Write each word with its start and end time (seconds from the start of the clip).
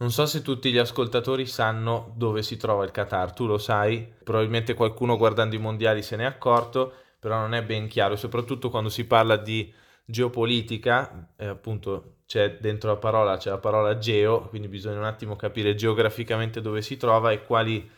Non 0.00 0.12
so 0.12 0.26
se 0.26 0.42
tutti 0.42 0.70
gli 0.70 0.78
ascoltatori 0.78 1.44
sanno 1.44 2.12
dove 2.14 2.44
si 2.44 2.56
trova 2.56 2.84
il 2.84 2.92
Qatar, 2.92 3.32
tu 3.32 3.46
lo 3.46 3.58
sai, 3.58 4.06
probabilmente 4.22 4.74
qualcuno 4.74 5.16
guardando 5.16 5.56
i 5.56 5.58
mondiali 5.58 6.02
se 6.02 6.14
n'è 6.14 6.22
accorto, 6.22 6.92
però 7.18 7.40
non 7.40 7.52
è 7.52 7.64
ben 7.64 7.88
chiaro, 7.88 8.14
soprattutto 8.14 8.70
quando 8.70 8.90
si 8.90 9.06
parla 9.06 9.36
di 9.36 9.72
geopolitica, 10.04 11.30
eh, 11.36 11.46
appunto 11.46 12.18
c'è 12.26 12.58
dentro 12.60 12.90
la 12.90 12.96
parola, 12.96 13.38
c'è 13.38 13.50
la 13.50 13.58
parola 13.58 13.98
geo, 13.98 14.42
quindi 14.42 14.68
bisogna 14.68 14.98
un 14.98 15.04
attimo 15.04 15.34
capire 15.34 15.74
geograficamente 15.74 16.60
dove 16.60 16.80
si 16.80 16.96
trova 16.96 17.32
e 17.32 17.42
quali 17.42 17.90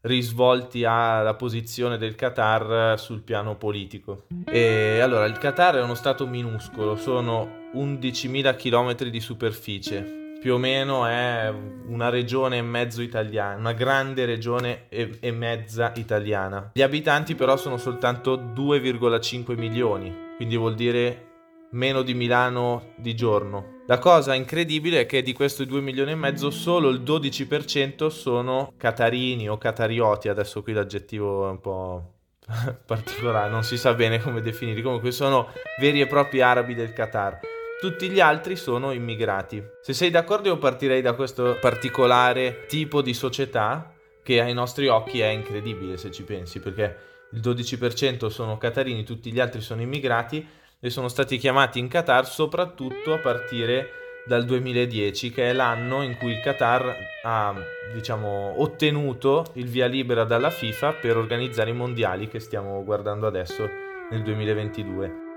risvolti 0.00 0.84
ha 0.84 1.20
la 1.20 1.34
posizione 1.34 1.98
del 1.98 2.14
Qatar 2.14 2.98
sul 2.98 3.20
piano 3.20 3.56
politico. 3.56 4.24
E 4.46 5.00
allora, 5.00 5.26
il 5.26 5.36
Qatar 5.36 5.74
è 5.74 5.82
uno 5.82 5.96
stato 5.96 6.26
minuscolo, 6.26 6.96
sono 6.96 7.68
11.000 7.74 8.56
km 8.56 9.10
di 9.10 9.20
superficie, 9.20 10.21
più 10.42 10.54
o 10.54 10.58
meno 10.58 11.06
è 11.06 11.54
una 11.86 12.08
regione 12.08 12.58
e 12.58 12.62
mezzo 12.62 13.00
italiana, 13.00 13.56
una 13.56 13.72
grande 13.72 14.24
regione 14.24 14.86
e, 14.88 15.18
e, 15.20 15.30
mezza 15.30 15.92
italiana. 15.94 16.72
Gli 16.74 16.82
abitanti 16.82 17.36
però 17.36 17.56
sono 17.56 17.76
soltanto 17.76 18.36
2,5 18.36 19.56
milioni, 19.56 20.12
quindi 20.34 20.56
vuol 20.56 20.74
dire 20.74 21.28
meno 21.70 22.02
di 22.02 22.14
Milano 22.14 22.94
di 22.96 23.14
giorno. 23.14 23.82
La 23.86 23.98
cosa 23.98 24.34
incredibile 24.34 25.02
è 25.02 25.06
che 25.06 25.22
di 25.22 25.32
questi 25.32 25.64
2 25.64 25.80
milioni 25.80 26.10
e 26.10 26.16
mezzo 26.16 26.50
solo 26.50 26.88
il 26.88 27.02
12% 27.02 28.08
sono 28.08 28.72
catarini 28.76 29.48
o 29.48 29.56
catarioti, 29.58 30.28
adesso 30.28 30.60
qui 30.64 30.72
l'aggettivo 30.72 31.46
è 31.46 31.50
un 31.50 31.60
po' 31.60 32.14
particolare, 32.84 33.48
non 33.48 33.62
si 33.62 33.76
sa 33.76 33.94
bene 33.94 34.20
come 34.20 34.40
definirli, 34.40 34.82
comunque 34.82 35.12
sono 35.12 35.50
veri 35.78 36.00
e 36.00 36.08
propri 36.08 36.40
arabi 36.40 36.74
del 36.74 36.92
Qatar. 36.92 37.51
Tutti 37.82 38.08
gli 38.08 38.20
altri 38.20 38.54
sono 38.54 38.92
immigrati. 38.92 39.60
Se 39.80 39.92
sei 39.92 40.10
d'accordo 40.10 40.46
io 40.46 40.56
partirei 40.56 41.02
da 41.02 41.14
questo 41.14 41.58
particolare 41.60 42.66
tipo 42.68 43.02
di 43.02 43.12
società 43.12 43.92
che 44.22 44.40
ai 44.40 44.54
nostri 44.54 44.86
occhi 44.86 45.18
è 45.18 45.26
incredibile 45.26 45.96
se 45.96 46.12
ci 46.12 46.22
pensi, 46.22 46.60
perché 46.60 46.96
il 47.32 47.40
12% 47.40 48.28
sono 48.28 48.56
catarini, 48.56 49.02
tutti 49.02 49.32
gli 49.32 49.40
altri 49.40 49.62
sono 49.62 49.80
immigrati 49.80 50.46
e 50.78 50.90
sono 50.90 51.08
stati 51.08 51.38
chiamati 51.38 51.80
in 51.80 51.88
Qatar 51.88 52.24
soprattutto 52.24 53.14
a 53.14 53.18
partire 53.18 53.88
dal 54.26 54.44
2010, 54.44 55.32
che 55.32 55.50
è 55.50 55.52
l'anno 55.52 56.02
in 56.02 56.16
cui 56.18 56.30
il 56.30 56.40
Qatar 56.40 56.96
ha 57.24 57.52
diciamo, 57.92 58.62
ottenuto 58.62 59.46
il 59.54 59.66
via 59.66 59.86
libera 59.86 60.22
dalla 60.22 60.50
FIFA 60.50 60.92
per 60.92 61.16
organizzare 61.16 61.70
i 61.70 61.74
mondiali 61.74 62.28
che 62.28 62.38
stiamo 62.38 62.84
guardando 62.84 63.26
adesso 63.26 63.68
nel 64.08 64.22
2022. 64.22 65.31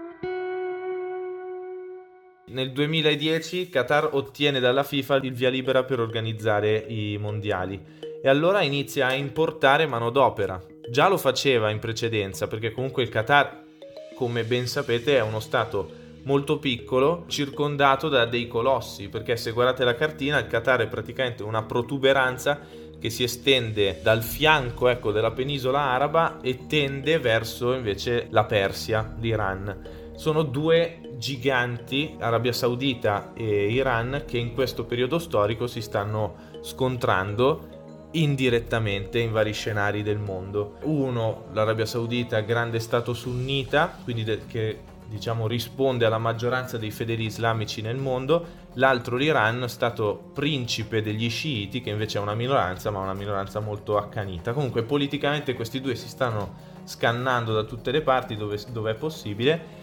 Nel 2.56 2.72
2010 2.72 3.68
Qatar 3.68 4.12
ottiene 4.14 4.62
dalla 4.62 4.84
FIFA 4.84 5.18
il 5.18 5.34
via 5.34 5.50
libera 5.50 5.84
per 5.84 6.00
organizzare 6.00 6.86
i 6.88 7.18
mondiali 7.20 7.78
e 8.24 8.30
allora 8.30 8.62
inizia 8.62 9.08
a 9.08 9.14
importare 9.14 9.86
manodopera. 9.88 10.64
Già 10.90 11.10
lo 11.10 11.18
faceva 11.18 11.70
in 11.70 11.80
precedenza 11.80 12.48
perché 12.48 12.72
comunque 12.72 13.04
il 13.04 13.10
Qatar, 13.10 13.62
come 14.16 14.46
ben 14.46 14.68
sapete, 14.68 15.18
è 15.18 15.22
uno 15.22 15.42
stato 15.42 15.92
molto 16.24 16.58
piccolo, 16.58 17.26
circondato 17.28 18.08
da 18.08 18.24
dei 18.24 18.48
colossi, 18.48 19.10
perché 19.10 19.36
se 19.36 19.52
guardate 19.52 19.84
la 19.84 19.96
cartina 19.96 20.40
il 20.40 20.48
Qatar 20.48 20.80
è 20.80 20.88
praticamente 20.88 21.44
una 21.44 21.64
protuberanza 21.64 22.62
che 22.98 23.10
si 23.10 23.24
estende 23.24 24.00
dal 24.02 24.24
fianco 24.24 24.88
ecco, 24.88 25.12
della 25.12 25.32
penisola 25.32 25.82
araba 25.82 26.40
e 26.40 26.68
tende 26.68 27.20
verso 27.20 27.74
invece 27.74 28.28
la 28.30 28.46
Persia, 28.46 29.14
l'Iran 29.20 30.04
sono 30.16 30.44
due 30.44 31.02
giganti, 31.18 32.16
Arabia 32.20 32.54
Saudita 32.54 33.34
e 33.34 33.72
Iran, 33.72 34.24
che 34.26 34.38
in 34.38 34.54
questo 34.54 34.86
periodo 34.86 35.20
storico 35.20 35.68
si 35.68 35.82
stanno 35.82 36.36
scontrando 36.62 37.74
indirettamente 38.12 39.20
in 39.20 39.32
vari 39.32 39.54
scenari 39.54 40.04
del 40.04 40.18
mondo. 40.18 40.78
Uno, 40.84 41.46
l'Arabia 41.52 41.86
Saudita, 41.86 42.40
grande 42.42 42.80
stato 42.80 43.14
sunnita, 43.14 43.98
quindi 44.04 44.24
de- 44.24 44.46
che 44.48 44.80
diciamo 45.08 45.48
risponde 45.48 46.06
alla 46.06 46.18
maggioranza 46.18 46.78
dei 46.78 46.92
fedeli 46.92 47.26
islamici 47.26 47.82
nel 47.82 47.98
mondo, 47.98 48.64
l'altro 48.74 49.18
l'Iran, 49.18 49.68
stato 49.70 50.32
principe 50.34 51.02
degli 51.02 51.30
sciiti, 51.30 51.82
che 51.82 51.92
invece 51.92 52.18
è 52.18 52.22
una 52.22 52.34
minoranza, 52.34 52.90
ma 52.90 53.00
una 53.00 53.14
minoranza 53.14 53.60
molto 53.60 53.98
accanita. 53.98 54.54
Comunque 54.54 54.84
politicamente 54.84 55.54
questi 55.54 55.82
due 55.82 55.96
si 55.96 56.08
stanno 56.08 56.74
scannando 56.86 57.54
da 57.54 57.64
tutte 57.64 57.92
le 57.92 58.02
parti 58.02 58.36
dove, 58.36 58.60
dove 58.72 58.92
è 58.92 58.96
possibile 58.96 59.75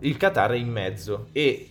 il 0.00 0.16
Qatar 0.16 0.52
è 0.52 0.56
in 0.56 0.68
mezzo 0.68 1.28
e 1.32 1.70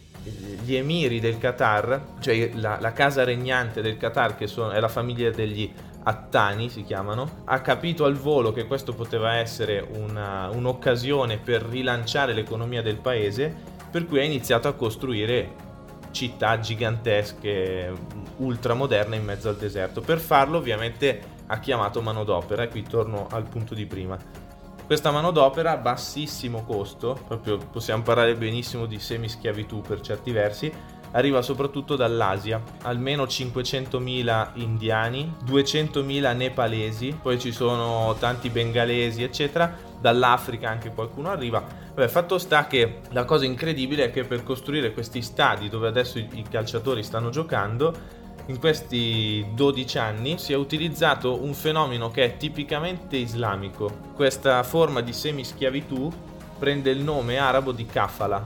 gli 0.64 0.76
emiri 0.76 1.20
del 1.20 1.38
Qatar, 1.38 2.16
cioè 2.20 2.52
la, 2.56 2.80
la 2.80 2.94
casa 2.94 3.24
regnante 3.24 3.82
del 3.82 3.98
Qatar, 3.98 4.36
che 4.36 4.48
sono, 4.48 4.72
è 4.72 4.80
la 4.80 4.88
famiglia 4.88 5.30
degli 5.30 5.72
Attani, 6.08 6.70
si 6.70 6.84
chiamano, 6.84 7.42
ha 7.46 7.62
capito 7.62 8.06
al 8.06 8.16
volo 8.16 8.52
che 8.52 8.66
questo 8.66 8.94
poteva 8.94 9.36
essere 9.36 9.86
una, 9.94 10.50
un'occasione 10.50 11.38
per 11.38 11.64
rilanciare 11.64 12.34
l'economia 12.34 12.82
del 12.82 12.98
paese, 12.98 13.54
per 13.90 14.06
cui 14.06 14.20
ha 14.20 14.24
iniziato 14.24 14.68
a 14.68 14.74
costruire 14.74 15.64
città 16.12 16.60
gigantesche, 16.60 17.92
ultramoderne 18.38 19.16
in 19.16 19.24
mezzo 19.24 19.50
al 19.50 19.58
deserto. 19.58 20.02
Per 20.02 20.20
farlo 20.20 20.58
ovviamente 20.58 21.34
ha 21.48 21.60
chiamato 21.60 22.02
manodopera 22.02 22.64
e 22.64 22.68
qui 22.68 22.84
torno 22.84 23.28
al 23.30 23.48
punto 23.48 23.74
di 23.74 23.86
prima 23.86 24.45
questa 24.86 25.12
manodopera 25.12 25.72
a 25.72 25.78
bassissimo 25.78 26.64
costo, 26.64 27.20
proprio 27.28 27.58
possiamo 27.58 28.04
parlare 28.04 28.36
benissimo 28.36 28.86
di 28.86 29.00
semischiavitù 29.00 29.82
per 29.82 30.02
certi 30.02 30.32
versi, 30.32 30.72
arriva 31.12 31.42
soprattutto 31.42 31.96
dall'Asia, 31.96 32.62
almeno 32.84 33.24
500.000 33.24 34.50
indiani, 34.56 35.34
200.000 35.46 36.36
nepalesi, 36.36 37.18
poi 37.20 37.40
ci 37.40 37.52
sono 37.52 38.16
tanti 38.20 38.50
bengalesi, 38.50 39.24
eccetera, 39.24 39.76
dall'Africa 40.00 40.70
anche 40.70 40.92
qualcuno 40.94 41.30
arriva. 41.30 41.64
Vabbè, 41.96 42.08
fatto 42.10 42.38
sta 42.38 42.68
che 42.68 43.00
la 43.12 43.24
cosa 43.24 43.46
incredibile 43.46 44.06
è 44.06 44.12
che 44.12 44.26
per 44.26 44.44
costruire 44.44 44.92
questi 44.92 45.22
stadi 45.22 45.70
dove 45.70 45.88
adesso 45.88 46.20
i, 46.20 46.46
calciatori 46.50 47.02
stanno 47.02 47.30
giocando 47.30 48.24
in 48.48 48.60
questi 48.60 49.46
12 49.54 49.98
anni 49.98 50.38
si 50.38 50.54
è 50.54 50.56
utilizzato 50.56 51.42
un 51.42 51.54
fenomeno 51.54 52.12
che 52.12 52.24
è 52.26 52.38
tipicamente 52.38 53.18
islamico. 53.18 53.90
Questa 54.14 54.62
forma 54.64 55.02
di 55.02 55.14
semischiavitù 55.14 56.12
prende 56.58 56.92
il 56.92 57.02
nome 57.02 57.38
arabo 57.38 57.72
di 57.72 57.86
kafala. 57.86 58.46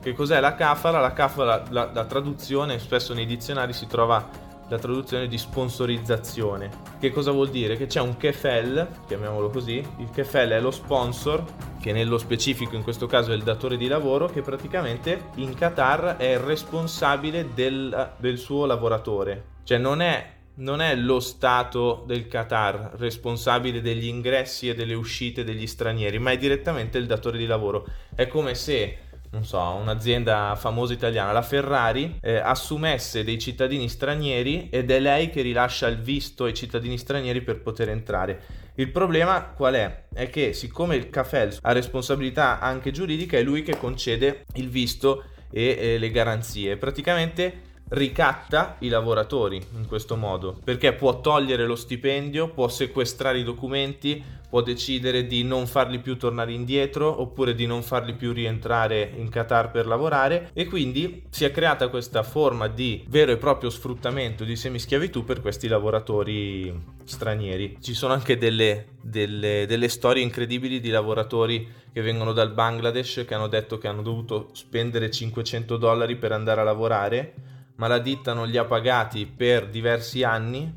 Che 0.00 0.12
cos'è 0.12 0.40
la 0.40 0.54
kafala? 0.54 1.00
La 1.00 1.12
kafala, 1.12 1.64
la, 1.70 1.90
la 1.92 2.04
traduzione, 2.04 2.78
spesso 2.78 3.14
nei 3.14 3.26
dizionari 3.26 3.72
si 3.72 3.86
trova 3.86 4.48
la 4.70 4.78
traduzione 4.78 5.26
di 5.26 5.36
sponsorizzazione. 5.36 6.70
Che 6.98 7.10
cosa 7.10 7.32
vuol 7.32 7.50
dire? 7.50 7.76
Che 7.76 7.86
c'è 7.86 8.00
un 8.00 8.16
kefel, 8.16 8.88
chiamiamolo 9.06 9.50
così, 9.50 9.84
il 9.98 10.10
kefel 10.10 10.50
è 10.50 10.60
lo 10.60 10.70
sponsor, 10.70 11.44
che 11.80 11.92
nello 11.92 12.18
specifico 12.18 12.76
in 12.76 12.82
questo 12.82 13.06
caso 13.06 13.32
è 13.32 13.34
il 13.34 13.42
datore 13.42 13.76
di 13.76 13.88
lavoro, 13.88 14.26
che 14.26 14.42
praticamente 14.42 15.30
in 15.36 15.54
Qatar 15.54 16.16
è 16.16 16.38
responsabile 16.38 17.48
del, 17.52 18.12
del 18.16 18.38
suo 18.38 18.64
lavoratore. 18.64 19.58
Cioè 19.64 19.78
non 19.78 20.00
è 20.00 20.38
non 20.52 20.82
è 20.82 20.94
lo 20.94 21.20
Stato 21.20 22.04
del 22.06 22.28
Qatar 22.28 22.92
responsabile 22.96 23.80
degli 23.80 24.06
ingressi 24.06 24.68
e 24.68 24.74
delle 24.74 24.92
uscite 24.92 25.42
degli 25.42 25.66
stranieri, 25.66 26.18
ma 26.18 26.32
è 26.32 26.36
direttamente 26.36 26.98
il 26.98 27.06
datore 27.06 27.38
di 27.38 27.46
lavoro. 27.46 27.86
È 28.14 28.26
come 28.26 28.54
se 28.54 28.98
non 29.30 29.44
so, 29.44 29.60
un'azienda 29.60 30.56
famosa 30.56 30.92
italiana, 30.92 31.30
la 31.30 31.42
Ferrari, 31.42 32.18
eh, 32.20 32.36
assumesse 32.36 33.22
dei 33.22 33.38
cittadini 33.38 33.88
stranieri 33.88 34.68
ed 34.70 34.90
è 34.90 34.98
lei 34.98 35.30
che 35.30 35.42
rilascia 35.42 35.86
il 35.86 36.00
visto 36.00 36.44
ai 36.44 36.54
cittadini 36.54 36.98
stranieri 36.98 37.40
per 37.42 37.60
poter 37.60 37.90
entrare. 37.90 38.42
Il 38.74 38.90
problema 38.90 39.44
qual 39.44 39.74
è? 39.74 40.04
È 40.12 40.28
che 40.30 40.52
siccome 40.52 40.96
il 40.96 41.10
CAFEL 41.10 41.58
ha 41.60 41.72
responsabilità 41.72 42.58
anche 42.60 42.90
giuridica, 42.90 43.36
è 43.36 43.42
lui 43.42 43.62
che 43.62 43.76
concede 43.76 44.44
il 44.54 44.68
visto 44.68 45.24
e 45.50 45.76
eh, 45.78 45.98
le 45.98 46.10
garanzie. 46.10 46.76
Praticamente 46.76 47.68
ricatta 47.90 48.76
i 48.80 48.88
lavoratori 48.88 49.60
in 49.76 49.86
questo 49.86 50.16
modo 50.16 50.58
perché 50.62 50.92
può 50.92 51.20
togliere 51.20 51.66
lo 51.66 51.76
stipendio, 51.76 52.48
può 52.48 52.68
sequestrare 52.68 53.38
i 53.38 53.44
documenti, 53.44 54.22
può 54.48 54.62
decidere 54.62 55.26
di 55.26 55.44
non 55.44 55.66
farli 55.66 56.00
più 56.00 56.16
tornare 56.16 56.52
indietro 56.52 57.20
oppure 57.20 57.54
di 57.54 57.66
non 57.66 57.82
farli 57.82 58.14
più 58.14 58.32
rientrare 58.32 59.12
in 59.16 59.28
Qatar 59.28 59.70
per 59.70 59.86
lavorare 59.86 60.50
e 60.52 60.66
quindi 60.66 61.24
si 61.30 61.44
è 61.44 61.50
creata 61.52 61.88
questa 61.88 62.22
forma 62.22 62.66
di 62.66 63.04
vero 63.08 63.32
e 63.32 63.36
proprio 63.36 63.70
sfruttamento 63.70 64.44
di 64.44 64.56
semischiavitù 64.56 65.24
per 65.24 65.40
questi 65.40 65.68
lavoratori 65.68 66.98
stranieri. 67.04 67.78
Ci 67.80 67.94
sono 67.94 68.12
anche 68.12 68.36
delle, 68.36 68.86
delle, 69.00 69.66
delle 69.66 69.88
storie 69.88 70.22
incredibili 70.22 70.80
di 70.80 70.90
lavoratori 70.90 71.78
che 71.92 72.02
vengono 72.02 72.32
dal 72.32 72.52
Bangladesh 72.52 73.24
che 73.26 73.34
hanno 73.34 73.48
detto 73.48 73.78
che 73.78 73.88
hanno 73.88 74.02
dovuto 74.02 74.50
spendere 74.52 75.10
500 75.10 75.76
dollari 75.76 76.16
per 76.16 76.32
andare 76.32 76.60
a 76.60 76.64
lavorare 76.64 77.58
ma 77.80 77.86
la 77.86 77.98
ditta 77.98 78.34
non 78.34 78.46
li 78.46 78.58
ha 78.58 78.64
pagati 78.66 79.24
per 79.24 79.66
diversi 79.66 80.22
anni 80.22 80.70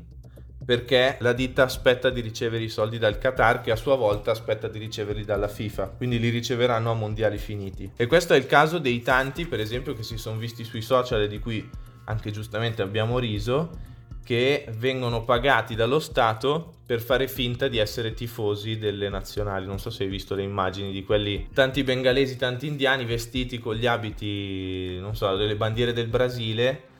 perché 0.64 1.18
la 1.20 1.34
ditta 1.34 1.64
aspetta 1.64 2.08
di 2.08 2.22
ricevere 2.22 2.64
i 2.64 2.70
soldi 2.70 2.96
dal 2.96 3.18
Qatar 3.18 3.60
che 3.60 3.70
a 3.70 3.76
sua 3.76 3.94
volta 3.96 4.30
aspetta 4.30 4.68
di 4.68 4.78
riceverli 4.78 5.22
dalla 5.22 5.46
FIFA, 5.46 5.88
quindi 5.88 6.18
li 6.18 6.30
riceveranno 6.30 6.90
a 6.90 6.94
mondiali 6.94 7.36
finiti. 7.36 7.90
E 7.94 8.06
questo 8.06 8.32
è 8.32 8.38
il 8.38 8.46
caso 8.46 8.78
dei 8.78 9.02
tanti, 9.02 9.44
per 9.44 9.60
esempio, 9.60 9.92
che 9.92 10.02
si 10.02 10.16
sono 10.16 10.38
visti 10.38 10.64
sui 10.64 10.80
social 10.80 11.20
e 11.20 11.28
di 11.28 11.38
cui 11.38 11.68
anche 12.04 12.30
giustamente 12.30 12.80
abbiamo 12.80 13.18
riso, 13.18 13.92
che 14.24 14.66
vengono 14.78 15.22
pagati 15.22 15.74
dallo 15.74 16.00
Stato 16.00 16.76
per 16.86 17.02
fare 17.02 17.28
finta 17.28 17.68
di 17.68 17.76
essere 17.76 18.14
tifosi 18.14 18.78
delle 18.78 19.10
nazionali. 19.10 19.66
Non 19.66 19.78
so 19.78 19.90
se 19.90 20.04
hai 20.04 20.08
visto 20.08 20.34
le 20.34 20.42
immagini 20.42 20.90
di 20.90 21.04
quelli, 21.04 21.48
tanti 21.52 21.84
bengalesi, 21.84 22.36
tanti 22.36 22.66
indiani 22.66 23.04
vestiti 23.04 23.58
con 23.58 23.74
gli 23.74 23.86
abiti, 23.86 24.98
non 24.98 25.14
so, 25.14 25.36
delle 25.36 25.56
bandiere 25.56 25.92
del 25.92 26.08
Brasile. 26.08 26.92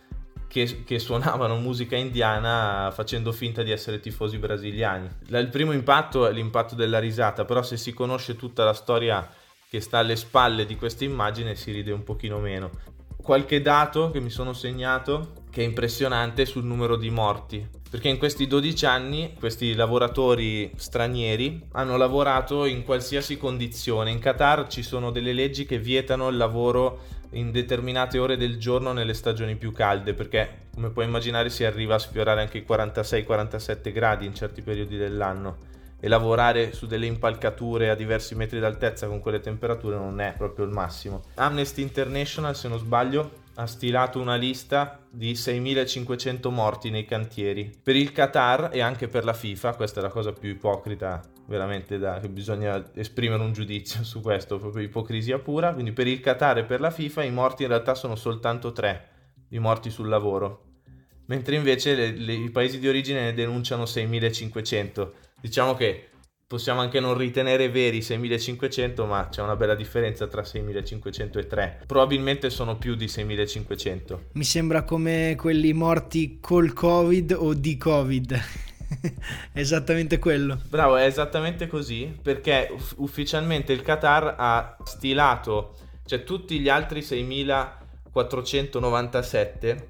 Che, 0.47 0.85
che, 0.85 0.99
suonavano 1.01 1.57
musica 1.57 1.97
indiana 1.97 2.93
facendo 2.95 3.33
finta 3.33 3.65
di 3.65 3.73
essere 3.73 3.99
tifosi 3.99 4.39
brasiliani. 4.39 5.09
Il 5.27 5.49
primo 5.49 5.73
impatto 5.73 6.29
è 6.29 6.33
l'impatto 6.33 6.77
della 6.77 7.01
risata, 7.01 7.45
però 7.45 7.63
se 7.63 7.77
si 7.77 7.93
conosce 7.93 8.37
tutta 8.37 8.63
la 8.63 8.73
storia 8.73 9.29
che 9.69 9.81
sta 9.81 9.99
alle 9.99 10.15
spalle 10.15 10.67
di 10.67 10.77
questa 10.77 11.03
immagine 11.03 11.57
si 11.57 11.73
ride 11.73 11.91
un 11.91 12.05
pochino 12.05 12.39
meno. 12.39 12.71
Qualche 13.17 13.61
dato 13.61 14.13
che 14.13 14.21
mi 14.21 14.31
sono 14.31 14.53
segnato 14.53 15.33
che 15.51 15.63
è 15.63 15.65
impressionante 15.65 16.47
sul 16.47 16.63
numero 16.65 16.97
di 16.97 17.11
morti, 17.11 17.67
perché 17.89 18.09
in 18.09 18.19
questi 18.19 18.47
12 18.47 18.87
anni 18.87 19.35
questi 19.39 19.75
lavoratori 19.75 20.71
stranieri 20.77 21.69
hanno 21.73 21.97
lavorato 21.97 22.67
in 22.67 22.85
qualsiasi 22.85 23.39
condizione. 23.39 24.11
In 24.11 24.19
Qatar 24.19 24.67
ci 24.67 24.83
sono 24.83 25.11
delle 25.11 25.33
leggi 25.33 25.65
che 25.65 25.79
vietano 25.79 26.29
il 26.29 26.37
lavoro 26.37 27.01
in 27.35 27.51
determinate 27.51 28.19
ore 28.19 28.37
del 28.37 28.59
giorno 28.59 28.93
nelle 28.93 29.15
stagioni 29.15 29.57
più 29.57 29.73
calde, 29.73 30.15
perché 30.15 30.67
come 30.75 30.91
puoi 30.91 31.07
immaginare 31.07 31.51
si 31.51 31.65
arriva 31.65 31.95
a 31.95 31.99
sfiorare 31.99 32.41
anche 32.41 32.59
i 32.59 32.65
46-47 32.67 33.93
gradi 33.93 34.27
in 34.27 34.35
certi 34.35 34.63
periodi 34.63 34.97
dell'anno 34.97 35.73
e 36.01 36.09
lavorare 36.09 36.73
su 36.73 36.87
delle 36.87 37.07
impalcature 37.07 37.89
a 37.89 37.95
diversi 37.95 38.35
metri 38.35 38.61
d'altezza 38.61 39.07
con 39.07 39.21
quelle 39.21 39.41
temperature 39.41 39.97
non 39.97 40.21
è 40.21 40.35
proprio 40.37 40.67
il 40.67 40.71
massimo. 40.71 41.23
Amnesty 41.37 41.81
International, 41.81 42.55
se 42.55 42.69
non 42.69 42.79
sbaglio, 42.79 43.43
ha 43.55 43.67
stilato 43.67 44.21
una 44.21 44.35
lista 44.35 44.99
di 45.09 45.33
6.500 45.33 46.51
morti 46.51 46.91
nei 46.91 47.05
cantieri. 47.05 47.73
Per 47.83 47.97
il 47.97 48.13
Qatar 48.13 48.71
e 48.73 48.81
anche 48.81 49.09
per 49.09 49.25
la 49.25 49.33
FIFA, 49.33 49.75
questa 49.75 50.01
è 50.01 50.03
la 50.03 50.11
cosa 50.11 50.33
più 50.33 50.51
ipocrita 50.51 51.23
veramente 51.47 51.99
da, 51.99 52.19
che 52.21 52.29
bisogna 52.29 52.83
esprimere 52.95 53.43
un 53.43 53.53
giudizio 53.53 54.03
su 54.05 54.21
questo, 54.21 54.59
proprio 54.59 54.85
ipocrisia 54.85 55.39
pura. 55.39 55.73
Quindi 55.73 55.93
per 55.93 56.07
il 56.07 56.21
Qatar 56.21 56.59
e 56.59 56.65
per 56.65 56.81
la 56.81 56.91
FIFA 56.91 57.25
i 57.25 57.31
morti 57.31 57.63
in 57.63 57.69
realtà 57.69 57.95
sono 57.95 58.17
soltanto 58.17 58.73
3, 58.73 59.09
i 59.51 59.59
morti 59.59 59.91
sul 59.91 60.09
lavoro. 60.09 60.63
Mentre 61.27 61.57
invece 61.57 61.95
le, 61.95 62.11
le, 62.11 62.33
i 62.35 62.51
paesi 62.51 62.79
di 62.79 62.89
origine 62.89 63.23
ne 63.23 63.35
denunciano 63.35 63.85
6.500. 63.85 65.11
Diciamo 65.41 65.75
che 65.75 66.09
possiamo 66.47 66.81
anche 66.81 67.01
non 67.01 67.17
ritenere 67.17 67.71
veri 67.71 68.03
6500, 68.03 69.07
ma 69.07 69.29
c'è 69.31 69.43
una 69.43 69.57
bella 69.57 69.75
differenza 69.75 70.27
tra 70.27 70.45
6500 70.45 71.39
e 71.39 71.47
3. 71.47 71.83
Probabilmente 71.87 72.51
sono 72.51 72.77
più 72.77 72.95
di 72.95 73.09
6500. 73.09 74.25
Mi 74.33 74.45
sembra 74.45 74.85
come 74.85 75.35
quelli 75.37 75.73
morti 75.73 76.39
col 76.41 76.73
Covid 76.73 77.35
o 77.39 77.55
di 77.55 77.77
Covid. 77.77 78.41
esattamente 79.53 80.19
quello. 80.19 80.59
Bravo, 80.69 80.97
è 80.97 81.05
esattamente 81.05 81.67
così, 81.67 82.19
perché 82.21 82.75
ufficialmente 82.97 83.73
il 83.73 83.81
Qatar 83.83 84.35
ha 84.39 84.77
stilato, 84.85 85.77
cioè 86.05 86.25
tutti 86.25 86.61
gli 86.61 86.69
altri 86.69 87.03
6497 87.03 89.89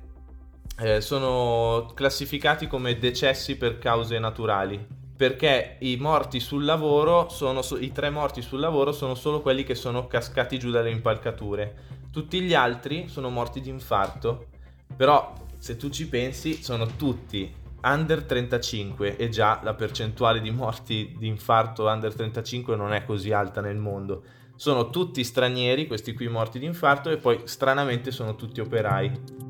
eh, 0.78 1.00
sono 1.00 1.90
classificati 1.94 2.66
come 2.66 2.98
decessi 2.98 3.56
per 3.56 3.78
cause 3.78 4.18
naturali 4.18 5.02
perché 5.16 5.76
i 5.80 5.96
morti 5.96 6.40
sul 6.40 6.64
lavoro 6.64 7.28
sono 7.28 7.60
i 7.78 7.92
tre 7.92 8.10
morti 8.10 8.42
sul 8.42 8.58
lavoro 8.58 8.90
sono 8.90 9.14
solo 9.14 9.40
quelli 9.40 9.62
che 9.62 9.76
sono 9.76 10.06
cascati 10.06 10.58
giù 10.58 10.70
dalle 10.70 10.90
impalcature. 10.90 11.92
Tutti 12.10 12.40
gli 12.40 12.54
altri 12.54 13.08
sono 13.08 13.30
morti 13.30 13.60
di 13.60 13.70
infarto. 13.70 14.46
Però 14.96 15.32
se 15.58 15.76
tu 15.76 15.88
ci 15.88 16.08
pensi 16.08 16.62
sono 16.62 16.86
tutti 16.96 17.52
under 17.84 18.24
35 18.24 19.16
e 19.16 19.28
già 19.28 19.60
la 19.62 19.74
percentuale 19.74 20.40
di 20.40 20.50
morti 20.50 21.14
di 21.18 21.26
infarto 21.26 21.86
under 21.86 22.14
35 22.14 22.76
non 22.76 22.92
è 22.92 23.04
così 23.04 23.30
alta 23.32 23.60
nel 23.60 23.76
mondo. 23.76 24.22
Sono 24.56 24.88
tutti 24.88 25.22
stranieri, 25.22 25.86
questi 25.86 26.14
qui 26.14 26.28
morti 26.28 26.58
di 26.58 26.64
infarto 26.64 27.10
e 27.10 27.18
poi 27.18 27.42
stranamente 27.44 28.10
sono 28.10 28.36
tutti 28.36 28.60
operai. 28.60 29.42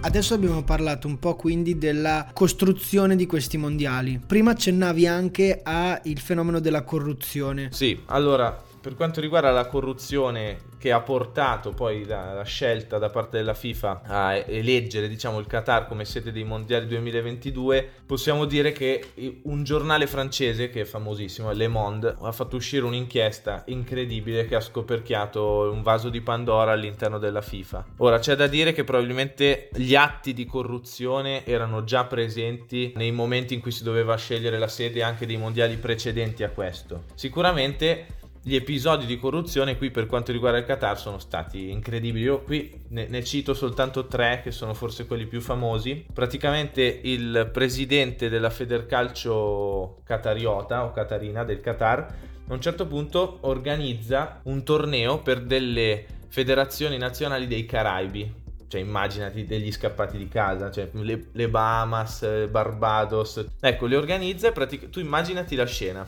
Adesso 0.00 0.34
abbiamo 0.34 0.62
parlato 0.62 1.08
un 1.08 1.18
po' 1.18 1.34
quindi 1.34 1.78
della 1.78 2.30
costruzione 2.32 3.16
di 3.16 3.26
questi 3.26 3.58
mondiali. 3.58 4.20
Prima 4.24 4.52
accennavi 4.52 5.06
anche 5.06 5.60
al 5.62 6.00
fenomeno 6.16 6.60
della 6.60 6.84
corruzione. 6.84 7.68
Sì, 7.72 8.00
allora 8.06 8.64
per 8.86 8.94
quanto 8.94 9.20
riguarda 9.20 9.50
la 9.50 9.66
corruzione 9.66 10.58
che 10.78 10.92
ha 10.92 11.00
portato 11.00 11.72
poi 11.72 12.04
la, 12.04 12.34
la, 12.34 12.44
scelta 12.44 12.98
da 12.98 13.10
parte 13.10 13.38
della 13.38 13.52
FIFA 13.52 14.02
a 14.04 14.36
eleggere 14.36 15.08
diciamo, 15.08 15.40
il 15.40 15.48
Qatar 15.48 15.88
come 15.88 16.04
sede 16.04 16.30
dei 16.30 16.44
mondiali 16.44 16.86
2022, 16.86 17.84
possiamo 18.06 18.44
dire 18.44 18.70
che 18.70 19.40
un 19.42 19.64
giornale 19.64 20.06
francese 20.06 20.70
che 20.70 20.82
è 20.82 20.84
famosissimo, 20.84 21.50
Le 21.50 21.66
Monde, 21.66 22.14
ha 22.20 22.30
fatto 22.30 22.54
uscire 22.54 22.84
un'inchiesta 22.84 23.64
incredibile 23.66 24.46
che 24.46 24.54
ha 24.54 24.60
scoperchiato 24.60 25.68
un 25.72 25.82
vaso 25.82 26.08
di 26.08 26.20
Pandora 26.20 26.70
all'interno 26.70 27.18
della 27.18 27.42
FIFA. 27.42 27.86
Ora 27.96 28.20
c'è 28.20 28.36
da 28.36 28.46
dire 28.46 28.72
che 28.72 28.84
probabilmente 28.84 29.68
gli 29.72 29.96
atti 29.96 30.32
di 30.32 30.46
corruzione 30.46 31.44
erano 31.44 31.82
già 31.82 32.04
presenti 32.04 32.92
nei 32.94 33.10
momenti 33.10 33.52
in 33.52 33.60
cui 33.60 33.72
si 33.72 33.82
doveva 33.82 34.14
scegliere 34.16 34.60
la 34.60 34.68
sede 34.68 35.02
anche 35.02 35.26
dei 35.26 35.38
mondiali 35.38 35.74
precedenti 35.74 36.44
a 36.44 36.50
questo. 36.50 37.02
Sicuramente 37.16 38.24
gli 38.46 38.54
episodi 38.54 39.06
di 39.06 39.18
corruzione 39.18 39.76
qui 39.76 39.90
per 39.90 40.06
quanto 40.06 40.30
riguarda 40.30 40.58
il 40.58 40.64
Qatar 40.64 40.96
sono 40.96 41.18
stati 41.18 41.68
incredibili. 41.68 42.26
Io 42.26 42.42
qui 42.42 42.84
ne, 42.90 43.08
ne, 43.08 43.24
cito 43.24 43.54
soltanto 43.54 44.06
tre 44.06 44.40
che 44.40 44.52
sono 44.52 44.72
forse 44.72 45.04
quelli 45.04 45.26
più 45.26 45.40
famosi. 45.40 46.06
Praticamente 46.12 47.00
il 47.02 47.50
presidente 47.52 48.28
della 48.28 48.50
Federcalcio 48.50 49.98
Qatariota 50.04 50.84
o 50.84 50.92
Qatarina 50.92 51.42
del 51.42 51.60
Qatar 51.60 51.98
a 52.46 52.52
un 52.52 52.60
certo 52.60 52.86
punto 52.86 53.38
organizza 53.40 54.38
un 54.44 54.62
torneo 54.62 55.18
per 55.18 55.40
delle 55.40 56.06
federazioni 56.28 56.98
nazionali 56.98 57.48
dei 57.48 57.66
Caraibi. 57.66 58.44
Cioè, 58.68 58.80
immaginati 58.80 59.44
degli 59.44 59.72
scappati 59.72 60.16
di 60.16 60.28
casa, 60.28 60.70
cioè 60.70 60.88
le, 60.92 61.30
le 61.32 61.48
Bahamas, 61.48 62.46
Barbados. 62.48 63.44
Ecco, 63.58 63.86
le 63.86 63.96
organizza 63.96 64.46
e 64.46 64.52
pratic- 64.52 64.88
tu 64.90 65.00
immaginati 65.00 65.56
la 65.56 65.66
scena 65.66 66.06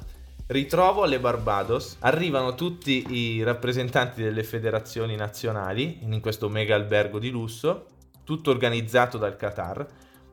ritrovo 0.48 1.02
alle 1.02 1.20
Barbados, 1.20 1.96
arrivano 2.00 2.54
tutti 2.54 3.04
i 3.10 3.42
rappresentanti 3.42 4.22
delle 4.22 4.42
federazioni 4.42 5.14
nazionali 5.14 5.98
in 6.02 6.20
questo 6.20 6.48
mega 6.48 6.74
albergo 6.74 7.18
di 7.18 7.30
lusso, 7.30 7.86
tutto 8.24 8.50
organizzato 8.50 9.18
dal 9.18 9.36
Qatar 9.36 9.86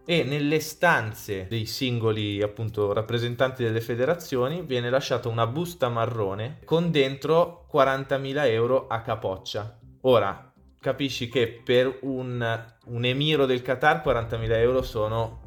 e 0.06 0.24
nelle 0.24 0.60
stanze 0.60 1.48
dei 1.50 1.66
singoli 1.66 2.42
appunto 2.42 2.94
rappresentanti 2.94 3.64
delle 3.64 3.82
federazioni 3.82 4.62
viene 4.62 4.90
lasciata 4.90 5.28
una 5.30 5.48
busta 5.48 5.90
marrone 5.90 6.60
con 6.64 6.92
dentro 6.92 7.68
40.000 7.74 8.46
euro 8.50 8.88
a 8.88 9.02
capoccia. 9.02 9.80
Ora 10.02 10.54
capisci 10.80 11.28
che 11.28 11.62
per 11.64 12.00
un, 12.02 12.66
un 12.86 13.06
emiro 13.06 13.46
del 13.46 13.64
Qatar 13.64 14.02
40.000 14.06 14.52
euro 14.52 14.82
sono 14.82 15.42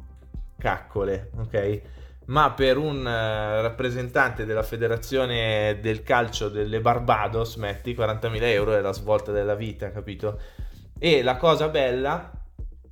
caccole, 0.57 1.31
ok? 1.37 1.81
Ma 2.29 2.51
per 2.51 2.77
un 2.77 2.99
uh, 2.99 3.61
rappresentante 3.61 4.45
della 4.45 4.63
federazione 4.63 5.79
del 5.81 6.03
calcio 6.03 6.49
delle 6.49 6.79
Barbados, 6.79 7.55
metti 7.55 7.93
40.000 7.95 8.41
euro 8.43 8.73
è 8.73 8.81
la 8.81 8.93
svolta 8.93 9.31
della 9.31 9.55
vita, 9.55 9.91
capito? 9.91 10.39
E 10.97 11.23
la 11.23 11.37
cosa 11.37 11.69
bella 11.69 12.31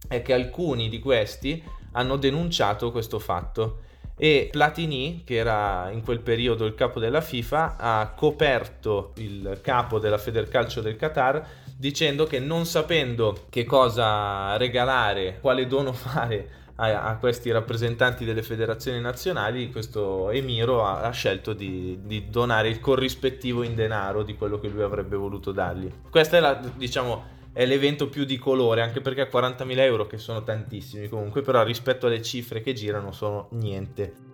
è 0.07 0.21
che 0.21 0.33
alcuni 0.33 0.89
di 0.89 0.99
questi 0.99 1.63
hanno 1.91 2.17
denunciato 2.17 2.91
questo 2.91 3.19
fatto 3.19 3.81
e 4.19 4.49
Platini, 4.51 5.21
che 5.23 5.35
era 5.35 5.89
in 5.91 6.01
quel 6.01 6.21
periodo 6.21 6.65
il 6.65 6.73
capo 6.73 6.99
della 6.99 7.21
FIFA, 7.21 7.75
ha 7.77 8.13
coperto 8.15 9.13
il 9.17 9.59
capo 9.61 9.99
della 9.99 10.17
Federcalcio 10.17 10.81
del 10.81 10.95
Qatar 10.95 11.45
dicendo 11.77 12.25
che 12.25 12.39
non 12.39 12.65
sapendo 12.65 13.45
che 13.49 13.63
cosa 13.63 14.57
regalare, 14.57 15.37
quale 15.39 15.67
dono 15.67 15.93
fare 15.93 16.65
a, 16.79 17.03
a, 17.03 17.17
questi 17.17 17.51
rappresentanti 17.51 18.23
delle 18.23 18.43
federazioni 18.43 18.99
nazionali, 18.99 19.71
questo 19.71 20.29
Emiro 20.29 20.85
ha, 20.85 21.01
ha 21.01 21.11
scelto 21.11 21.53
di, 21.53 21.99
di, 22.03 22.29
donare 22.29 22.69
il 22.69 22.79
corrispettivo 22.79 23.63
in 23.63 23.75
denaro 23.75 24.23
di 24.23 24.35
quello 24.35 24.59
che 24.59 24.67
lui 24.67 24.83
avrebbe 24.83 25.15
voluto 25.15 25.51
dargli. 25.51 25.91
Questo 26.09 26.35
è, 26.35 26.39
la, 26.39 26.53
diciamo, 26.53 27.35
è 27.51 27.65
l'evento 27.65 28.09
più 28.09 28.25
di 28.25 28.37
colore, 28.37 28.81
anche 28.81 29.01
perché 29.01 29.27
40.000 29.29 29.79
euro, 29.79 30.05
che 30.05 30.19
sono 30.19 30.43
tantissimi 30.43 31.07
comunque, 31.09 31.41
però 31.41 31.63
rispetto 31.63 32.05
alle 32.05 32.21
cifre 32.21 32.61
che 32.61 32.73
girano 32.73 33.11
sono 33.11 33.47
niente. 33.53 34.25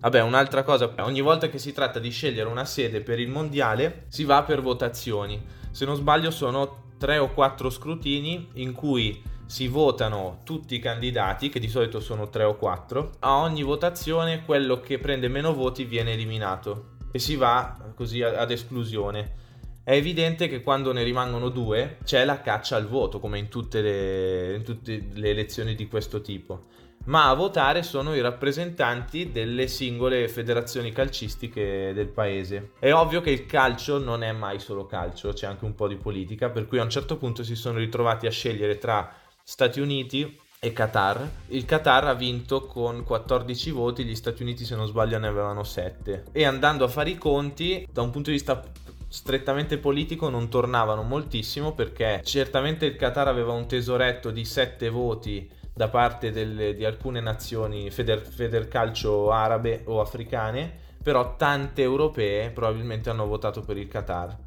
Vabbè, 0.00 0.20
un'altra 0.20 0.62
cosa, 0.62 0.92
ogni 0.98 1.22
volta 1.22 1.48
che 1.48 1.58
si 1.58 1.72
tratta 1.72 1.98
di 1.98 2.10
scegliere 2.10 2.48
una 2.48 2.66
sede 2.66 3.00
per 3.00 3.18
il 3.18 3.28
mondiale, 3.28 4.04
si 4.08 4.24
va 4.24 4.42
per 4.42 4.60
votazioni. 4.60 5.42
Se 5.70 5.86
non 5.86 5.96
sbaglio 5.96 6.30
sono 6.30 6.84
3 6.98 7.18
o 7.18 7.30
4 7.32 7.70
scrutini 7.70 8.50
in 8.54 8.72
cui 8.72 9.34
si 9.46 9.68
votano 9.68 10.40
tutti 10.44 10.74
i 10.74 10.80
candidati, 10.80 11.48
che 11.48 11.60
di 11.60 11.68
solito 11.68 12.00
sono 12.00 12.28
3 12.28 12.44
o 12.44 12.56
4. 12.56 13.12
A 13.20 13.38
ogni 13.38 13.62
votazione 13.62 14.44
quello 14.44 14.80
che 14.80 14.98
prende 14.98 15.28
meno 15.28 15.54
voti 15.54 15.84
viene 15.84 16.12
eliminato 16.12 16.94
e 17.12 17.18
si 17.18 17.36
va 17.36 17.92
così 17.94 18.22
ad 18.22 18.50
esclusione. 18.50 19.44
è 19.84 19.92
evidente 19.92 20.48
che 20.48 20.62
quando 20.62 20.92
ne 20.92 21.04
rimangono 21.04 21.48
due 21.48 21.98
c'è 22.04 22.24
la 22.24 22.40
caccia 22.40 22.74
al 22.74 22.88
voto, 22.88 23.20
come 23.20 23.38
in 23.38 23.48
tutte 23.48 23.80
le, 23.80 24.54
in 24.56 24.64
tutte 24.64 25.10
le 25.14 25.30
elezioni 25.30 25.76
di 25.76 25.86
questo 25.86 26.20
tipo. 26.20 26.64
Ma 27.04 27.28
a 27.28 27.34
votare 27.34 27.84
sono 27.84 28.16
i 28.16 28.20
rappresentanti 28.20 29.30
delle 29.30 29.68
singole 29.68 30.26
federazioni 30.26 30.90
calcistiche 30.90 31.92
del 31.94 32.08
paese. 32.08 32.72
È 32.80 32.92
ovvio 32.92 33.20
che 33.20 33.30
il 33.30 33.46
calcio 33.46 33.98
non 33.98 34.24
è 34.24 34.32
mai 34.32 34.58
solo 34.58 34.86
calcio, 34.86 35.32
c'è 35.32 35.46
anche 35.46 35.64
un 35.64 35.76
po' 35.76 35.86
di 35.86 35.94
politica, 35.94 36.50
per 36.50 36.66
cui 36.66 36.80
a 36.80 36.82
un 36.82 36.90
certo 36.90 37.16
punto 37.16 37.44
si 37.44 37.54
sono 37.54 37.78
ritrovati 37.78 38.26
a 38.26 38.30
scegliere 38.32 38.78
tra 38.78 39.08
Stati 39.48 39.78
Uniti 39.78 40.36
e 40.58 40.72
Qatar. 40.72 41.30
Il 41.50 41.66
Qatar 41.66 42.08
ha 42.08 42.14
vinto 42.14 42.66
con 42.66 43.04
14 43.04 43.70
voti, 43.70 44.04
gli 44.04 44.16
Stati 44.16 44.42
Uniti 44.42 44.64
se 44.64 44.74
non 44.74 44.88
sbaglio 44.88 45.20
ne 45.20 45.28
avevano 45.28 45.62
7. 45.62 46.24
E 46.32 46.44
andando 46.44 46.84
a 46.84 46.88
fare 46.88 47.10
i 47.10 47.16
conti, 47.16 47.86
da 47.88 48.02
un 48.02 48.10
punto 48.10 48.30
di 48.30 48.36
vista 48.36 48.60
strettamente 49.06 49.78
politico 49.78 50.30
non 50.30 50.48
tornavano 50.48 51.04
moltissimo 51.04 51.74
perché 51.74 52.22
certamente 52.24 52.86
il 52.86 52.96
Qatar 52.96 53.28
aveva 53.28 53.52
un 53.52 53.68
tesoretto 53.68 54.32
di 54.32 54.44
7 54.44 54.90
voti 54.90 55.48
da 55.72 55.86
parte 55.86 56.32
delle, 56.32 56.74
di 56.74 56.84
alcune 56.84 57.20
nazioni 57.20 57.88
feder, 57.92 58.26
federcalcio 58.26 59.30
arabe 59.30 59.82
o 59.84 60.00
africane, 60.00 60.72
però 61.00 61.36
tante 61.36 61.82
europee 61.82 62.50
probabilmente 62.50 63.10
hanno 63.10 63.26
votato 63.26 63.60
per 63.60 63.76
il 63.76 63.86
Qatar. 63.86 64.45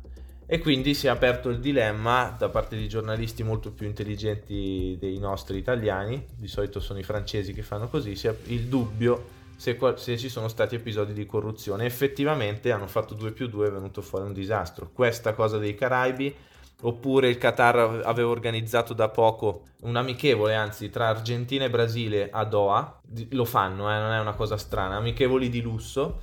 E 0.52 0.58
quindi 0.58 0.96
si 0.96 1.06
è 1.06 1.12
aperto 1.12 1.50
il 1.50 1.60
dilemma 1.60 2.36
da 2.36 2.50
parte 2.50 2.76
di 2.76 2.90
giornalisti 2.90 3.44
molto 3.44 3.72
più 3.72 3.86
intelligenti 3.86 4.98
dei 5.00 5.20
nostri 5.20 5.60
italiani, 5.60 6.26
di 6.36 6.48
solito 6.48 6.80
sono 6.80 6.98
i 6.98 7.04
francesi 7.04 7.54
che 7.54 7.62
fanno 7.62 7.88
così, 7.88 8.20
il 8.46 8.64
dubbio 8.64 9.28
se, 9.56 9.78
se, 9.98 10.18
ci 10.18 10.28
sono 10.28 10.48
stati 10.48 10.74
episodi 10.74 11.14
di 11.14 11.28
corruzione. 11.28 11.86
Effettivamente 11.86 12.72
hanno 12.72 12.88
fatto 12.88 13.14
2 13.14 13.32
più 13.32 13.48
2 13.48 13.68
è 13.68 13.72
venuto 13.72 14.02
fuori 14.02 14.26
un 14.26 14.34
disastro. 14.34 14.90
Questa 14.92 15.34
cosa 15.34 15.60
dei 15.60 15.76
Caraibi, 15.76 16.36
oppure 16.82 17.30
il 17.30 17.38
Qatar 17.38 18.02
aveva 18.04 18.30
organizzato 18.30 18.96
da 18.96 19.10
poco 19.10 19.66
un 19.82 19.98
amichevole, 19.98 20.56
anzi, 20.56 20.90
tra 20.90 21.10
Argentina 21.10 21.66
e 21.66 21.70
Brasile 21.70 22.28
a 22.32 22.44
Doha. 22.44 23.00
Lo 23.30 23.46
fanno, 23.46 23.88
eh, 23.88 24.00
non 24.00 24.14
è 24.14 24.20
una 24.20 24.34
cosa 24.34 24.58
strana, 24.58 24.96
amichevoli 24.96 25.48
di 25.48 25.62
lusso 25.62 26.22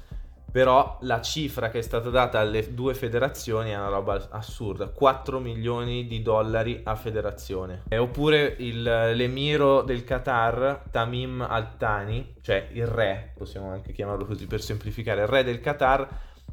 però 0.57 0.97
la 1.03 1.21
cifra 1.21 1.69
che 1.69 1.81
è 1.81 1.83
stata 1.83 2.09
data 2.09 2.39
alle 2.39 2.73
due 2.73 2.95
federazioni 2.95 3.73
è 3.73 3.77
una 3.77 3.89
roba 3.89 4.29
assurda, 4.31 4.87
4 4.87 5.39
milioni 5.39 6.07
di 6.07 6.23
dollari 6.23 6.81
a 6.83 6.95
federazione. 6.95 7.83
E 7.91 7.99
oppure 7.99 8.55
il, 8.61 8.83
l'emiro 8.83 9.83
del 9.83 10.03
Qatar, 10.03 10.85
Tamim 10.91 11.43
Al-Thani, 11.47 12.37
cioè 12.41 12.69
il 12.73 12.87
re, 12.87 13.35
possiamo 13.37 13.71
anche 13.71 13.93
chiamarlo 13.93 14.25
così 14.25 14.47
per 14.47 14.63
semplificare, 14.63 15.21
il 15.21 15.29
re 15.29 15.45
del 15.45 15.61
Qatar, 15.61 16.09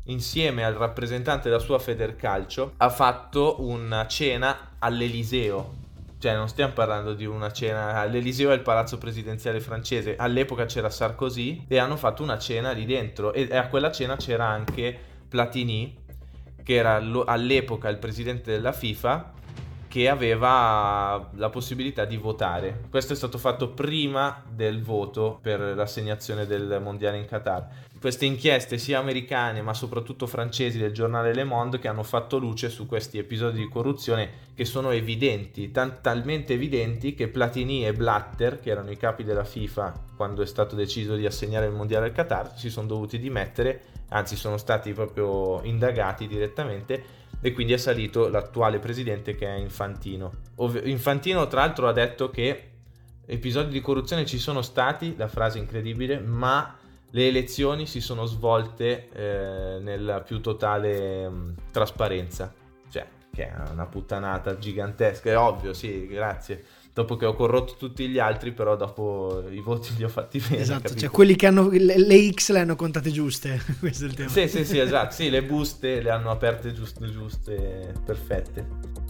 insieme 0.07 0.65
al 0.65 0.73
rappresentante 0.73 1.47
della 1.47 1.61
sua 1.61 1.79
Federcalcio, 1.79 2.73
ha 2.75 2.89
fatto 2.89 3.61
una 3.61 4.05
cena 4.07 4.75
all'Eliseo, 4.79 5.75
cioè, 6.23 6.35
non 6.35 6.47
stiamo 6.47 6.71
parlando 6.71 7.13
di 7.15 7.25
una 7.25 7.51
cena. 7.51 8.05
L'Eliseo 8.05 8.51
è 8.51 8.53
il 8.53 8.61
palazzo 8.61 8.97
presidenziale 8.97 9.59
francese. 9.59 10.15
All'epoca 10.15 10.63
c'era 10.63 10.89
Sarkozy 10.89 11.65
e 11.67 11.77
hanno 11.77 11.97
fatto 11.97 12.23
una 12.23 12.37
cena 12.37 12.71
lì 12.71 12.85
dentro. 12.85 13.33
E 13.33 13.53
a 13.53 13.67
quella 13.67 13.91
cena 13.91 14.15
c'era 14.15 14.45
anche 14.45 14.97
Platini, 15.27 15.97
che 16.63 16.75
era 16.75 16.95
all'epoca 17.25 17.89
il 17.89 17.97
presidente 17.97 18.51
della 18.51 18.71
FIFA, 18.71 19.33
che 19.93 20.09
aveva 20.09 21.29
la 21.35 21.51
possibilità 21.51 22.05
di 22.05 22.17
votare. 22.17 22.85
Questo 22.89 23.13
è 23.13 23.15
stato 23.15 23.37
fatto 23.37 23.73
prima 23.73 24.41
del 24.49 24.81
voto 24.81 25.37
per 25.39 25.59
l'assegnazione 25.59 26.47
del 26.47 26.79
mondiale 26.81 27.19
in 27.19 27.27
Qatar 27.27 27.69
queste 28.03 28.25
inchieste 28.25 28.77
sia 28.77 28.99
americane 28.99 29.61
ma 29.61 29.73
soprattutto 29.73 30.27
francesi 30.27 30.77
del 30.77 30.91
giornale 30.91 31.33
Le 31.33 31.45
Monde 31.45 31.79
che 31.79 31.87
hanno 31.87 32.03
fatto 32.03 32.37
luce 32.37 32.67
su 32.67 32.85
questi 32.85 33.17
episodi 33.17 33.59
di 33.59 33.69
corruzione 33.69 34.29
che 34.53 34.65
sono 34.65 34.91
evidenti, 34.91 35.71
t- 35.71 36.01
talmente 36.01 36.51
evidenti 36.51 37.13
che 37.13 37.29
Platini 37.29 37.85
e 37.85 37.93
Blatter, 37.93 38.59
che 38.59 38.71
erano 38.71 38.91
i 38.91 38.97
capi 38.97 39.23
della 39.23 39.45
FIFA 39.45 39.93
quando 40.17 40.41
è 40.41 40.45
stato 40.45 40.75
deciso 40.75 41.15
di 41.15 41.25
assegnare 41.25 41.67
il 41.67 41.71
mondiale 41.71 42.07
al 42.07 42.11
Qatar, 42.11 42.57
si 42.57 42.69
sono 42.69 42.87
dovuti 42.87 43.17
dimettere, 43.19 43.83
anzi 44.09 44.35
sono 44.35 44.57
stati 44.57 44.91
proprio 44.91 45.61
indagati 45.63 46.27
direttamente 46.27 47.21
e 47.45 47.51
quindi 47.51 47.73
è 47.73 47.77
salito 47.77 48.29
l'attuale 48.29 48.79
presidente 48.79 49.35
che 49.35 49.45
è 49.45 49.57
Infantino. 49.57 50.31
Ov- 50.55 50.81
Infantino 50.85 51.45
tra 51.47 51.59
l'altro 51.59 51.89
ha 51.89 51.91
detto 51.91 52.29
che 52.29 52.69
episodi 53.25 53.69
di 53.69 53.81
corruzione 53.81 54.25
ci 54.25 54.37
sono 54.37 54.61
stati, 54.61 55.17
la 55.17 55.27
frase 55.27 55.57
incredibile, 55.57 56.19
ma 56.21 56.77
le 57.09 57.27
elezioni 57.27 57.85
si 57.85 57.99
sono 57.99 58.25
svolte 58.25 59.09
eh, 59.09 59.79
nella 59.81 60.21
più 60.21 60.39
totale 60.39 61.27
mh, 61.27 61.35
mm, 61.35 61.51
trasparenza. 61.69 62.53
Cioè, 62.89 63.05
che 63.29 63.49
è 63.49 63.53
una 63.71 63.87
puttanata 63.87 64.57
gigantesca, 64.57 65.29
è 65.29 65.37
ovvio, 65.37 65.73
sì, 65.73 66.07
grazie. 66.07 66.63
Dopo 66.93 67.15
che 67.15 67.25
ho 67.25 67.33
corrotto 67.33 67.73
tutti 67.75 68.07
gli 68.07 68.19
altri, 68.19 68.51
però 68.51 68.75
dopo 68.75 69.43
i 69.49 69.61
voti 69.61 69.95
li 69.97 70.03
ho 70.03 70.09
fatti 70.09 70.39
bene. 70.39 70.61
Esatto, 70.61 70.93
cioè 70.93 71.09
quelli 71.09 71.35
che 71.35 71.47
hanno 71.47 71.69
le, 71.69 71.97
le, 71.97 72.31
X 72.31 72.51
le 72.51 72.59
hanno 72.59 72.75
contate 72.75 73.09
giuste, 73.09 73.59
questo 73.79 74.05
è 74.05 74.07
il 74.07 74.13
tema. 74.13 74.29
Sì, 74.29 74.47
sì, 74.47 74.63
sì, 74.63 74.77
esatto, 74.77 75.15
sì, 75.15 75.29
le 75.31 75.43
buste 75.43 76.01
le 76.01 76.11
hanno 76.11 76.29
aperte 76.29 76.71
giuste, 76.71 77.09
giuste, 77.09 77.93
perfette. 78.05 79.02